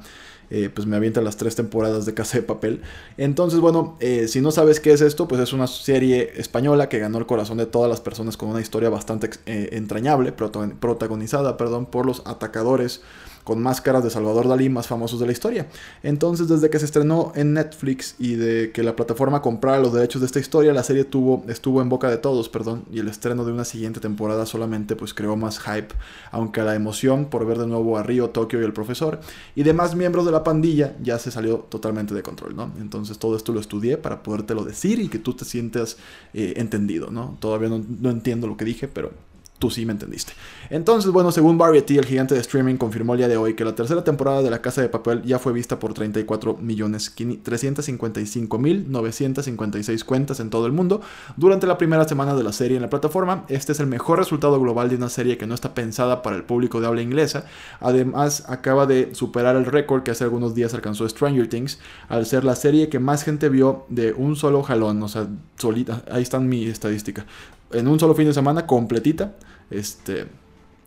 eh, 0.55 0.69
pues 0.69 0.87
me 0.87 0.97
avienta 0.97 1.23
las 1.23 1.39
tres 1.39 1.57
temporadas 1.57 2.05
de 2.05 2.13
Casa 2.13 2.37
de 2.37 2.43
Papel. 2.43 2.83
Entonces, 3.17 3.59
bueno, 3.59 3.97
eh, 4.01 4.29
si 4.29 4.43
no 4.43 4.51
sabes 4.51 4.81
qué 4.81 4.93
es 4.93 5.01
esto, 5.01 5.27
pues 5.27 5.41
es 5.41 5.55
una 5.55 5.67
serie 5.67 6.35
española 6.37 6.91
que 6.91 6.99
ganó 6.99 7.17
el 7.17 7.25
corazón 7.25 7.57
de 7.57 7.65
todas 7.65 7.89
las 7.89 8.03
personas 8.03 8.37
con 8.37 8.51
una 8.51 8.61
historia 8.61 8.91
bastante 8.91 9.31
eh, 9.47 9.71
entrañable, 9.73 10.33
protagonizada, 10.33 11.57
perdón, 11.57 11.87
por 11.87 12.05
los 12.05 12.21
atacadores 12.27 13.01
con 13.45 13.63
máscaras 13.63 14.05
de 14.05 14.11
Salvador 14.11 14.49
Dalí 14.49 14.69
más 14.69 14.87
famosos 14.87 15.21
de 15.21 15.27
la 15.27 15.33
historia. 15.33 15.67
Entonces, 16.03 16.49
desde 16.49 16.71
que 16.71 16.79
se 16.79 16.85
estrenó 16.85 17.33
en 17.35 17.55
Netflix 17.55 18.15
y 18.19 18.35
de 18.35 18.73
que 18.73 18.83
la 18.83 18.97
plataforma 18.97 19.43
comprara 19.43 19.81
los 19.81 19.93
derechos 19.93 20.21
de 20.21 20.27
esta 20.27 20.41
historia, 20.41 20.73
la 20.73 20.83
serie 20.83 21.05
tuvo, 21.05 21.45
estuvo 21.49 21.83
en 21.83 21.89
boca 21.89 22.09
de 22.09 22.19
todos, 22.19 22.49
perdón, 22.49 22.85
y 22.93 23.01
el 23.01 23.09
estreno 23.09 23.45
de 23.45 23.53
una 23.53 23.65
siguiente 23.65 24.01
temporada 24.01 24.47
solamente 24.47 24.97
pues 24.97 25.15
creó 25.15 25.37
más 25.37 25.59
hype, 25.59 25.95
aunque 26.31 26.63
la 26.63 26.75
emoción 26.75 27.27
por 27.27 27.47
ver 27.47 27.59
de 27.59 27.67
nuevo 27.67 27.99
a 27.99 28.03
Río, 28.03 28.31
Tokio 28.31 28.61
y 28.61 28.65
el 28.65 28.73
profesor 28.73 29.21
y 29.55 29.63
demás 29.63 29.95
miembros 29.95 30.25
de 30.25 30.33
la 30.33 30.45
pandilla 30.45 30.97
ya 31.03 31.19
se 31.19 31.31
salió 31.31 31.59
totalmente 31.59 32.15
de 32.15 32.23
control, 32.23 32.57
¿no? 32.57 32.73
Entonces 32.81 33.19
todo 33.19 33.37
esto 33.37 33.53
lo 33.53 33.61
estudié 33.61 33.97
para 33.97 34.23
podértelo 34.23 34.65
decir 34.65 35.01
y 35.01 35.09
que 35.09 35.19
tú 35.19 35.35
te 35.35 35.45
sientas 35.45 35.97
eh, 36.35 36.55
entendido, 36.57 37.11
¿no? 37.11 37.37
Todavía 37.41 37.69
no 37.69 38.11
entiendo 38.11 38.47
lo 38.47 38.57
que 38.57 38.65
dije, 38.65 38.89
pero 38.89 39.13
tú 39.63 39.71
sí 39.71 39.87
me 39.87 39.93
entendiste. 39.93 40.33
Entonces, 40.71 41.13
bueno, 41.13 41.31
según 41.31 41.57
Variety, 41.57 41.97
el 41.97 42.05
gigante 42.05 42.35
de 42.35 42.41
streaming 42.41 42.79
confirmó 42.79 43.13
el 43.15 43.19
día 43.19 43.29
de 43.29 43.37
hoy 43.37 43.55
que 43.55 43.65
la 43.65 43.77
tercera 43.77 44.03
temporada 44.03 44.43
de 44.43 44.51
La 44.51 44.61
Casa 44.61 44.83
de 44.83 44.89
Papel 44.89 45.23
ya 45.23 45.39
fue 45.39 45.53
vista 45.53 45.79
por 45.79 45.95
34 45.95 46.57
millones 46.57 47.15
355 47.15 48.59
mil 48.59 48.91
956 48.91 50.03
cuentas 50.03 50.41
en 50.41 50.51
todo 50.51 50.67
el 50.67 50.73
mundo 50.73 51.01
durante 51.37 51.69
la 51.69 51.79
primera 51.79 52.09
semana 52.09 52.35
de 52.35 52.43
la 52.43 52.53
serie 52.53 52.75
en 52.75 52.83
la 52.83 52.91
plataforma. 52.91 53.45
Este 53.47 53.71
es 53.71 53.79
el 53.79 53.87
mejor 53.87 54.19
resultado 54.19 54.61
global 54.61 54.89
de 54.89 54.97
una 54.97 55.09
serie 55.09 55.39
que 55.39 55.47
no 55.47 55.55
está 55.55 55.75
pensada 55.75 56.23
para 56.23 56.35
el 56.35 56.43
público 56.43 56.81
de 56.81 56.89
habla 56.89 57.03
inglesa. 57.03 57.45
Además, 57.79 58.45
acaba 58.49 58.87
de 58.87 59.15
superar 59.15 59.55
el 59.55 59.65
récord 59.65 60.03
que 60.03 60.11
hace 60.11 60.25
algunos 60.25 60.57
días 60.57 60.75
alcanzó 60.75 61.09
Stranger 61.09 61.49
Things 61.49 61.79
al 62.09 62.27
ser 62.27 62.43
la 62.43 62.57
serie 62.57 62.89
que 62.89 62.99
más 62.99 63.23
gente 63.23 63.49
vio 63.49 63.87
de 63.91 64.13
un 64.13 64.35
solo 64.35 64.65
jalón, 64.65 65.01
o 65.05 65.09
sea, 65.09 65.29
solita. 65.57 66.03
Ahí 66.11 66.25
está 66.25 66.41
mi 66.41 66.65
estadística. 66.65 67.27
En 67.73 67.89
un 67.89 67.99
solo 67.99 68.15
fin 68.15 68.27
de 68.27 68.35
semana 68.35 68.67
completita 68.67 69.35
este, 69.71 70.27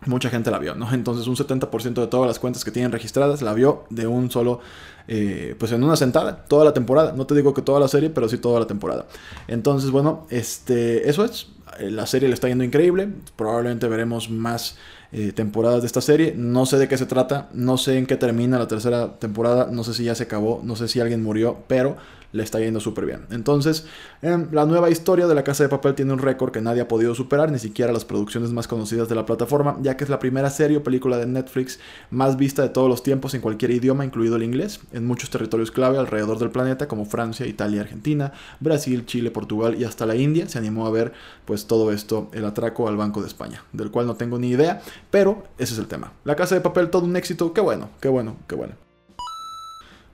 mucha 0.05 0.29
gente 0.29 0.51
la 0.51 0.59
vio, 0.59 0.75
¿no? 0.75 0.91
Entonces 0.93 1.27
un 1.27 1.35
70% 1.35 1.93
de 1.93 2.07
todas 2.07 2.27
las 2.27 2.39
cuentas 2.39 2.63
que 2.63 2.71
tienen 2.71 2.91
registradas 2.91 3.41
la 3.41 3.53
vio 3.53 3.85
de 3.89 4.07
un 4.07 4.31
solo, 4.31 4.59
eh, 5.07 5.55
pues 5.57 5.71
en 5.71 5.83
una 5.83 5.95
sentada, 5.95 6.45
toda 6.45 6.65
la 6.65 6.73
temporada. 6.73 7.13
No 7.13 7.25
te 7.25 7.35
digo 7.35 7.53
que 7.53 7.61
toda 7.61 7.79
la 7.79 7.87
serie, 7.87 8.09
pero 8.09 8.29
sí 8.29 8.37
toda 8.37 8.59
la 8.59 8.67
temporada. 8.67 9.07
Entonces, 9.47 9.91
bueno, 9.91 10.27
este, 10.29 11.09
eso 11.09 11.25
es. 11.25 11.47
Eh, 11.79 11.91
la 11.91 12.05
serie 12.05 12.27
le 12.27 12.33
está 12.33 12.47
yendo 12.47 12.63
increíble. 12.63 13.09
Probablemente 13.35 13.87
veremos 13.87 14.29
más 14.29 14.77
eh, 15.11 15.31
temporadas 15.31 15.81
de 15.81 15.87
esta 15.87 16.01
serie. 16.01 16.33
No 16.35 16.65
sé 16.65 16.77
de 16.77 16.87
qué 16.87 16.97
se 16.97 17.05
trata, 17.05 17.49
no 17.53 17.77
sé 17.77 17.97
en 17.97 18.05
qué 18.05 18.15
termina 18.15 18.59
la 18.59 18.67
tercera 18.67 19.17
temporada, 19.17 19.69
no 19.71 19.83
sé 19.83 19.93
si 19.93 20.03
ya 20.03 20.15
se 20.15 20.23
acabó, 20.23 20.61
no 20.63 20.75
sé 20.75 20.87
si 20.87 20.99
alguien 20.99 21.23
murió, 21.23 21.57
pero 21.67 21.97
le 22.35 22.43
está 22.43 22.59
yendo 22.59 22.79
súper 22.79 23.05
bien. 23.05 23.25
Entonces, 23.31 23.85
em, 24.21 24.49
la 24.51 24.65
nueva 24.65 24.89
historia 24.89 25.25
de 25.25 25.33
La 25.33 25.43
Casa 25.43 25.63
de 25.63 25.69
Papel 25.69 25.95
tiene 25.95 26.11
un 26.11 26.19
récord 26.19 26.51
que 26.51 26.59
nadie 26.61 26.81
ha 26.81 26.87
podido 26.87 27.15
superar, 27.15 27.49
ni 27.49 27.59
siquiera 27.59 27.93
las 27.93 28.03
producciones 28.03 28.51
más 28.51 28.67
conocidas 28.67 29.07
de 29.07 29.15
la 29.15 29.25
plataforma, 29.25 29.77
ya 29.81 29.95
que 29.95 30.03
es 30.03 30.09
la 30.09 30.19
primera 30.19 30.49
serie 30.49 30.77
o 30.77 30.83
película 30.83 31.17
de 31.17 31.27
Netflix 31.27 31.79
más 32.09 32.35
vista 32.35 32.61
de 32.61 32.69
todos 32.69 32.89
los 32.89 33.03
tiempos 33.03 33.33
en 33.33 33.41
cualquier 33.41 33.71
idioma, 33.71 34.03
incluido 34.03 34.35
el 34.35 34.43
inglés, 34.43 34.81
en 34.91 35.07
muchos 35.07 35.29
territorios 35.29 35.71
clave 35.71 35.97
alrededor 35.97 36.37
del 36.37 36.51
planeta, 36.51 36.89
como 36.89 37.05
Francia, 37.05 37.47
Italia, 37.47 37.81
Argentina, 37.81 38.33
Brasil, 38.59 39.05
Chile, 39.05 39.31
Portugal 39.31 39.75
y 39.79 39.85
hasta 39.85 40.05
la 40.05 40.15
India. 40.15 40.49
Se 40.49 40.57
animó 40.57 40.87
a 40.87 40.91
ver, 40.91 41.13
pues, 41.45 41.67
todo 41.67 41.93
esto, 41.93 42.29
el 42.33 42.43
atraco 42.43 42.89
al 42.89 42.97
Banco 42.97 43.21
de 43.21 43.27
España, 43.27 43.63
del 43.71 43.91
cual 43.91 44.07
no 44.07 44.15
tengo 44.15 44.37
ni 44.37 44.49
idea, 44.49 44.81
pero 45.09 45.43
ese 45.57 45.73
es 45.73 45.79
el 45.79 45.87
tema. 45.87 46.11
La 46.25 46.35
Casa 46.35 46.55
de 46.55 46.61
Papel, 46.61 46.89
todo 46.89 47.05
un 47.05 47.15
éxito, 47.15 47.53
qué 47.53 47.61
bueno, 47.61 47.89
qué 48.01 48.09
bueno, 48.09 48.35
qué 48.47 48.55
bueno. 48.55 48.84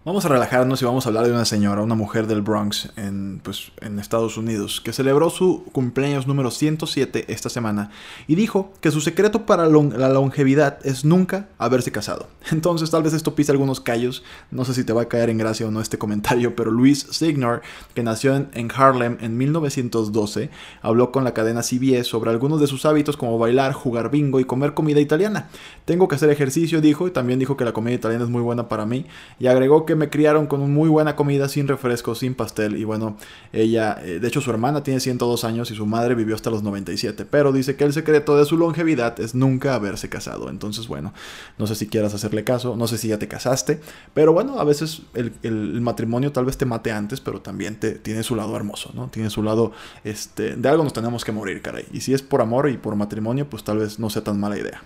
Vamos 0.04 0.26
a 0.26 0.30
relajarnos 0.30 0.82
y 0.82 0.86
vamos 0.86 1.06
a 1.06 1.10
hablar 1.10 1.28
de 1.28 1.32
una 1.32 1.46
señora, 1.46 1.84
una 1.84 1.94
mujer 1.94 2.26
del 2.26 2.42
Bronx 2.42 2.90
en, 2.96 3.40
pues, 3.44 3.72
en 3.82 4.00
Estados 4.00 4.36
Unidos, 4.36 4.82
que 4.82 4.94
celebró 4.94 5.30
su 5.30 5.64
cumpleaños 5.74 6.26
número 6.26 6.50
107 6.50 7.26
esta 7.32 7.50
semana 7.50 7.92
y 8.26 8.34
dijo 8.34 8.74
que 8.82 8.90
su 8.90 9.00
secreto 9.00 9.46
para 9.46 9.68
la 9.68 10.10
longevidad 10.10 10.80
es 10.84 11.06
nunca 11.06 11.50
haberse 11.60 11.92
casado. 11.92 12.30
Entonces 12.52 12.90
tal 12.90 13.04
vez 13.04 13.14
esto 13.14 13.36
pise 13.36 13.52
algunos 13.52 13.80
callos, 13.80 14.24
no 14.50 14.66
sé 14.66 14.74
si 14.74 14.84
te 14.84 14.92
va 14.92 15.04
a 15.04 15.08
caer 15.08 15.30
en 15.30 15.38
gracia 15.38 15.68
o 15.68 15.72
no 15.72 15.82
este 15.82 16.00
comentario, 16.00 16.56
pero 16.56 16.72
Luis 16.72 17.06
Signor, 17.12 17.62
que 17.94 18.02
nació 18.02 18.36
en, 18.36 18.72
Harlem 18.76 19.20
en 19.22 19.38
1912, 19.38 20.50
habló 20.82 21.12
con 21.12 21.24
la 21.24 21.36
cadena 21.36 21.62
CBS 21.62 22.06
sobre 22.06 22.32
algunos 22.32 22.60
de 22.60 22.66
sus 22.66 22.88
hábitos 22.88 23.18
como 23.18 23.38
bailar, 23.38 23.74
jugar 23.74 24.10
bingo 24.10 24.40
y 24.40 24.46
comer 24.46 24.74
comida 24.74 25.00
italiana. 25.00 25.50
Tengo 25.86 26.08
que 26.08 26.16
hacer 26.16 26.32
ejercicio, 26.32 26.82
dijo, 26.82 27.08
y 27.08 27.12
también 27.12 27.38
dijo 27.38 27.56
que 27.56 27.66
la 27.66 27.72
comida 27.72 27.94
italiana 27.94 28.24
es 28.24 28.32
muy 28.32 28.42
buena 28.42 28.68
para 28.68 28.88
mí, 28.88 29.06
y 29.38 29.46
agregó 29.46 29.86
que 29.86 29.91
me 29.96 30.10
criaron 30.10 30.48
con 30.48 30.72
muy 30.72 30.90
buena 30.90 31.16
comida, 31.16 31.48
sin 31.50 31.68
refresco, 31.68 32.16
sin 32.16 32.36
pastel. 32.36 32.78
Y 32.78 32.84
bueno, 32.84 33.18
ella, 33.54 33.98
eh, 34.04 34.20
de 34.20 34.28
hecho 34.28 34.42
su 34.42 34.52
hermana 34.52 34.84
tiene 34.84 35.00
102 35.00 35.44
años 35.44 35.72
y 35.72 35.76
su 35.76 35.86
madre 35.86 36.16
vivió 36.16 36.36
hasta 36.36 36.50
los 36.50 36.64
97. 36.64 37.26
Pero 37.26 37.52
dice 37.52 37.76
que 37.76 37.84
el 37.84 37.94
secreto 37.94 38.38
de 38.38 38.46
su 38.46 38.58
longevidad 38.58 39.20
es 39.20 39.36
nunca 39.36 39.76
haberse 39.76 40.10
casado. 40.10 40.50
Entonces 40.50 40.88
bueno, 40.88 41.14
no 41.58 41.68
sé 41.68 41.76
si 41.76 41.88
quieras 41.88 42.14
hacerle 42.14 42.44
caso, 42.44 42.76
no 42.76 42.88
sé 42.88 42.98
si 42.98 43.08
ya 43.08 43.20
te 43.20 43.28
casaste. 43.28 43.80
Pero 44.14 44.34
bueno, 44.34 44.60
a 44.60 44.64
veces 44.64 45.02
el, 45.14 45.82
matrimonio 45.82 46.32
tal 46.32 46.46
vez 46.46 46.58
te 46.58 46.66
mate 46.66 46.92
antes, 46.92 47.22
pero 47.22 47.42
también 47.42 47.80
te, 47.80 47.92
tiene 47.94 48.24
su 48.24 48.36
lado 48.36 48.56
hermoso, 48.56 48.92
¿no? 48.94 49.08
Tiene 49.10 49.30
su 49.30 49.44
lado, 49.44 49.72
este, 50.04 50.56
de 50.56 50.70
algo 50.70 50.84
nos 50.84 50.94
tenemos 50.94 51.26
que 51.26 51.32
morir, 51.32 51.62
caray. 51.62 51.86
Y 51.92 52.02
si 52.02 52.14
es 52.14 52.22
por 52.22 52.42
amor 52.42 52.70
y 52.70 52.78
por 52.78 52.96
matrimonio, 52.96 53.50
pues 53.50 53.64
tal 53.64 53.80
vez 53.80 54.00
no 54.00 54.10
sea 54.10 54.24
tan 54.24 54.40
mala 54.40 54.58
idea. 54.58 54.82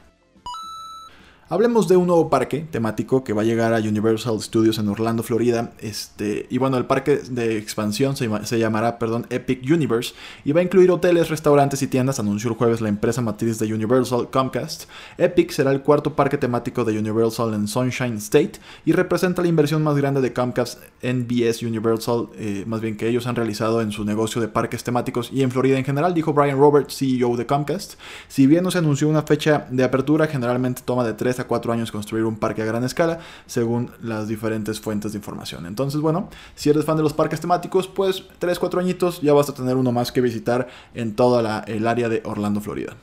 Hablemos 1.48 1.88
de 1.88 1.96
un 1.96 2.08
nuevo 2.08 2.28
parque 2.32 2.66
temático 2.72 3.24
que 3.24 3.32
va 3.32 3.44
a 3.44 3.46
llegar 3.46 3.72
a 3.72 3.78
Universal 3.78 4.42
Studios 4.42 4.80
en 4.80 4.88
Orlando, 4.88 5.22
Florida. 5.22 5.74
Este, 5.78 6.48
y 6.50 6.58
bueno, 6.58 6.76
el 6.78 6.86
parque 6.86 7.18
de 7.18 7.60
expansión 7.60 8.16
se, 8.16 8.58
llamará 8.58 8.98
perdón, 8.98 9.28
Epic 9.30 9.62
Universe 9.64 10.16
y 10.44 10.54
va 10.54 10.62
a 10.62 10.64
incluir 10.64 10.90
hoteles, 10.90 11.30
restaurantes 11.30 11.84
y 11.84 11.88
tiendas, 11.88 12.20
anunció 12.20 12.50
el 12.50 12.56
jueves 12.56 12.82
la 12.82 12.90
empresa 12.90 13.22
matriz 13.22 13.60
de 13.60 13.72
Universal, 13.72 14.28
Comcast. 14.32 14.86
Epic 15.20 15.52
será 15.52 15.70
el 15.70 15.84
cuarto 15.84 16.16
parque 16.16 16.40
temático 16.40 16.84
de 16.84 16.98
Universal 16.98 17.54
en 17.54 17.68
Sunshine 17.68 18.18
State 18.18 18.54
y 18.84 18.94
representa 18.94 19.44
la 19.44 19.48
inversión 19.48 19.84
más 19.84 19.96
grande 19.98 20.22
de 20.22 20.34
Comcast 20.34 20.80
NBS 21.04 21.62
Universal, 21.62 22.28
eh, 22.38 22.64
más 22.66 22.82
bien 22.82 22.98
que 22.98 23.08
ellos 23.08 23.28
han 23.28 23.36
realizado 23.36 23.82
en 23.82 23.92
su 23.92 24.04
negocio 24.04 24.42
de 24.42 24.48
parques 24.48 24.84
temáticos 24.84 25.30
y 25.32 25.44
en 25.44 25.52
Florida 25.52 25.78
en 25.78 25.86
general, 25.86 26.16
dijo 26.16 26.34
Brian 26.34 26.58
Roberts, 26.58 26.98
CEO 26.98 27.38
de 27.38 27.46
Comcast. 27.46 28.00
Si 28.30 28.48
bien 28.48 28.64
no 28.64 28.72
se 28.72 28.80
anunció 28.80 29.08
una 29.08 29.22
fecha 29.22 29.68
de 29.70 29.84
apertura, 29.84 30.26
generalmente 30.26 30.82
toma 30.84 31.04
de 31.04 31.14
3 31.14 31.35
a 31.42 31.48
4 31.48 31.74
años 31.74 31.92
construir 31.92 32.26
un 32.26 32.38
parque 32.38 32.62
a 32.62 32.66
gran 32.66 32.84
escala, 32.84 33.20
según 33.46 33.92
las 34.02 34.28
diferentes 34.28 34.80
fuentes 34.80 35.14
de 35.14 35.18
información. 35.18 35.66
Entonces, 35.66 36.02
bueno, 36.02 36.30
si 36.56 36.70
eres 36.70 36.86
fan 36.86 36.98
de 36.98 37.04
los 37.04 37.14
parques 37.14 37.42
temáticos, 37.42 37.88
pues 37.88 38.24
3-4 38.40 38.80
añitos 38.80 39.22
ya 39.22 39.34
vas 39.34 39.50
a 39.50 39.54
tener 39.54 39.76
uno 39.76 39.92
más 39.92 40.12
que 40.12 40.22
visitar 40.22 40.68
en 40.94 41.16
toda 41.16 41.64
el 41.66 41.88
área 41.88 42.10
de 42.10 42.22
Orlando, 42.26 42.62
Florida. 42.62 42.96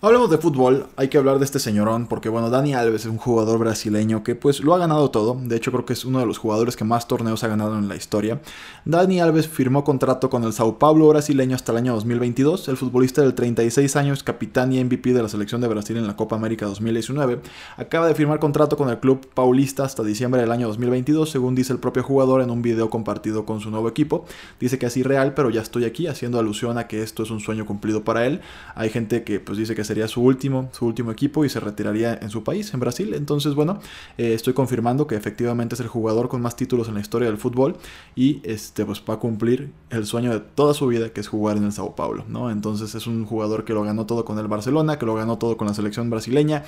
Hablemos 0.00 0.30
de 0.30 0.38
fútbol, 0.38 0.86
hay 0.94 1.08
que 1.08 1.18
hablar 1.18 1.40
de 1.40 1.44
este 1.44 1.58
señorón, 1.58 2.06
porque 2.06 2.28
bueno, 2.28 2.50
Dani 2.50 2.72
Alves 2.72 3.00
es 3.00 3.10
un 3.10 3.16
jugador 3.16 3.58
brasileño 3.58 4.22
que 4.22 4.36
pues 4.36 4.60
lo 4.60 4.72
ha 4.72 4.78
ganado 4.78 5.10
todo, 5.10 5.36
de 5.42 5.56
hecho 5.56 5.72
creo 5.72 5.86
que 5.86 5.94
es 5.94 6.04
uno 6.04 6.20
de 6.20 6.26
los 6.26 6.38
jugadores 6.38 6.76
que 6.76 6.84
más 6.84 7.08
torneos 7.08 7.42
ha 7.42 7.48
ganado 7.48 7.76
en 7.76 7.88
la 7.88 7.96
historia. 7.96 8.40
Dani 8.84 9.18
Alves 9.18 9.48
firmó 9.48 9.82
contrato 9.82 10.30
con 10.30 10.44
el 10.44 10.52
Sao 10.52 10.78
Paulo 10.78 11.08
brasileño 11.08 11.56
hasta 11.56 11.72
el 11.72 11.78
año 11.78 11.94
2022, 11.94 12.68
el 12.68 12.76
futbolista 12.76 13.22
del 13.22 13.34
36 13.34 13.96
años, 13.96 14.22
capitán 14.22 14.72
y 14.72 14.84
MVP 14.84 15.12
de 15.12 15.20
la 15.20 15.28
selección 15.28 15.60
de 15.60 15.66
Brasil 15.66 15.96
en 15.96 16.06
la 16.06 16.14
Copa 16.14 16.36
América 16.36 16.66
2019, 16.66 17.40
acaba 17.76 18.06
de 18.06 18.14
firmar 18.14 18.38
contrato 18.38 18.76
con 18.76 18.90
el 18.90 19.00
club 19.00 19.26
paulista 19.34 19.82
hasta 19.82 20.04
diciembre 20.04 20.40
del 20.40 20.52
año 20.52 20.68
2022, 20.68 21.28
según 21.28 21.56
dice 21.56 21.72
el 21.72 21.80
propio 21.80 22.04
jugador 22.04 22.40
en 22.40 22.50
un 22.50 22.62
video 22.62 22.88
compartido 22.88 23.44
con 23.44 23.58
su 23.58 23.72
nuevo 23.72 23.88
equipo. 23.88 24.26
Dice 24.60 24.78
que 24.78 24.86
es 24.86 24.96
irreal, 24.96 25.34
pero 25.34 25.50
ya 25.50 25.60
estoy 25.60 25.86
aquí, 25.86 26.06
haciendo 26.06 26.38
alusión 26.38 26.78
a 26.78 26.86
que 26.86 27.02
esto 27.02 27.24
es 27.24 27.32
un 27.32 27.40
sueño 27.40 27.66
cumplido 27.66 28.04
para 28.04 28.26
él. 28.26 28.42
Hay 28.76 28.90
gente 28.90 29.24
que 29.24 29.40
pues 29.40 29.58
dice 29.58 29.74
que 29.74 29.87
sería 29.88 30.06
su 30.06 30.22
último, 30.22 30.68
su 30.72 30.86
último 30.86 31.10
equipo 31.10 31.44
y 31.44 31.48
se 31.48 31.60
retiraría 31.60 32.18
en 32.20 32.30
su 32.30 32.44
país, 32.44 32.72
en 32.74 32.80
Brasil. 32.80 33.14
Entonces, 33.14 33.54
bueno, 33.54 33.80
eh, 34.18 34.34
estoy 34.34 34.52
confirmando 34.52 35.06
que 35.06 35.16
efectivamente 35.16 35.74
es 35.74 35.80
el 35.80 35.88
jugador 35.88 36.28
con 36.28 36.40
más 36.42 36.56
títulos 36.56 36.88
en 36.88 36.94
la 36.94 37.00
historia 37.00 37.28
del 37.28 37.38
fútbol 37.38 37.76
y 38.14 38.40
este, 38.44 38.84
pues 38.84 39.02
va 39.08 39.14
a 39.14 39.18
cumplir 39.18 39.72
el 39.90 40.04
sueño 40.04 40.30
de 40.30 40.40
toda 40.40 40.74
su 40.74 40.86
vida, 40.86 41.10
que 41.10 41.20
es 41.20 41.28
jugar 41.28 41.56
en 41.56 41.64
el 41.64 41.72
Sao 41.72 41.96
Paulo, 41.96 42.24
¿no? 42.28 42.50
Entonces 42.50 42.94
es 42.94 43.06
un 43.06 43.24
jugador 43.24 43.64
que 43.64 43.72
lo 43.72 43.82
ganó 43.82 44.04
todo 44.04 44.24
con 44.24 44.38
el 44.38 44.46
Barcelona, 44.46 44.98
que 44.98 45.06
lo 45.06 45.14
ganó 45.14 45.38
todo 45.38 45.56
con 45.56 45.66
la 45.66 45.74
selección 45.74 46.10
brasileña, 46.10 46.64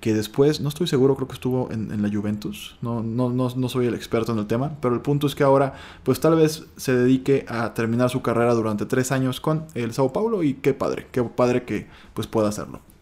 que 0.00 0.12
después, 0.12 0.60
no 0.60 0.68
estoy 0.68 0.88
seguro, 0.88 1.14
creo 1.14 1.28
que 1.28 1.34
estuvo 1.34 1.70
en, 1.70 2.02
la 2.02 2.10
Juventus, 2.10 2.76
no, 2.82 3.02
no, 3.02 3.30
no, 3.30 3.48
no 3.54 3.68
soy 3.68 3.86
el 3.86 3.94
experto 3.94 4.32
en 4.32 4.38
el 4.38 4.46
tema, 4.46 4.76
pero 4.80 4.94
el 4.94 5.00
punto 5.00 5.26
es 5.26 5.34
que 5.34 5.44
ahora, 5.44 5.74
pues 6.02 6.18
tal 6.18 6.34
vez 6.34 6.64
se 6.76 6.94
dedique 6.94 7.46
a 7.48 7.72
terminar 7.72 8.10
su 8.10 8.20
carrera 8.20 8.52
durante 8.54 8.84
tres 8.84 9.12
años 9.12 9.40
con 9.40 9.64
el 9.74 9.92
Sao 9.92 10.12
Paulo 10.12 10.42
y 10.42 10.54
qué 10.54 10.74
padre, 10.74 11.06
qué 11.12 11.22
padre 11.22 11.64
que 11.64 11.86
pues 12.14 12.26
pueda 12.26 12.50
them 12.72 12.93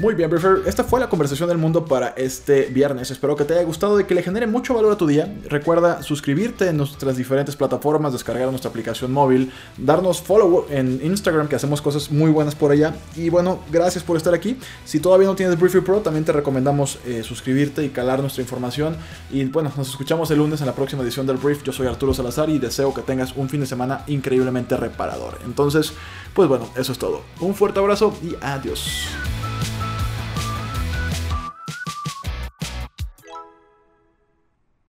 Muy 0.00 0.14
bien, 0.14 0.30
Briefer. 0.30 0.62
Esta 0.64 0.84
fue 0.84 1.00
la 1.00 1.08
conversación 1.08 1.48
del 1.48 1.58
mundo 1.58 1.84
para 1.84 2.10
este 2.10 2.66
viernes. 2.66 3.10
Espero 3.10 3.34
que 3.34 3.44
te 3.44 3.54
haya 3.54 3.64
gustado 3.64 3.98
y 3.98 4.04
que 4.04 4.14
le 4.14 4.22
genere 4.22 4.46
mucho 4.46 4.72
valor 4.72 4.92
a 4.92 4.96
tu 4.96 5.08
día. 5.08 5.34
Recuerda 5.48 6.04
suscribirte 6.04 6.68
en 6.68 6.76
nuestras 6.76 7.16
diferentes 7.16 7.56
plataformas, 7.56 8.12
descargar 8.12 8.48
nuestra 8.50 8.70
aplicación 8.70 9.10
móvil, 9.10 9.50
darnos 9.76 10.22
follow 10.22 10.66
en 10.70 11.00
Instagram, 11.02 11.48
que 11.48 11.56
hacemos 11.56 11.82
cosas 11.82 12.12
muy 12.12 12.30
buenas 12.30 12.54
por 12.54 12.70
allá. 12.70 12.94
Y 13.16 13.28
bueno, 13.28 13.58
gracias 13.72 14.04
por 14.04 14.16
estar 14.16 14.32
aquí. 14.34 14.56
Si 14.84 15.00
todavía 15.00 15.26
no 15.26 15.34
tienes 15.34 15.58
Briefer 15.58 15.82
Pro, 15.82 15.98
también 15.98 16.24
te 16.24 16.30
recomendamos 16.30 17.00
eh, 17.04 17.24
suscribirte 17.24 17.84
y 17.84 17.88
calar 17.88 18.20
nuestra 18.20 18.40
información. 18.40 18.96
Y 19.32 19.44
bueno, 19.46 19.72
nos 19.76 19.88
escuchamos 19.88 20.30
el 20.30 20.38
lunes 20.38 20.60
en 20.60 20.68
la 20.68 20.76
próxima 20.76 21.02
edición 21.02 21.26
del 21.26 21.38
Brief. 21.38 21.64
Yo 21.64 21.72
soy 21.72 21.88
Arturo 21.88 22.14
Salazar 22.14 22.48
y 22.50 22.60
deseo 22.60 22.94
que 22.94 23.02
tengas 23.02 23.34
un 23.34 23.48
fin 23.48 23.58
de 23.58 23.66
semana 23.66 24.04
increíblemente 24.06 24.76
reparador. 24.76 25.40
Entonces, 25.44 25.92
pues 26.34 26.48
bueno, 26.48 26.70
eso 26.76 26.92
es 26.92 26.98
todo. 26.98 27.22
Un 27.40 27.56
fuerte 27.56 27.80
abrazo 27.80 28.16
y 28.22 28.36
adiós. 28.40 29.08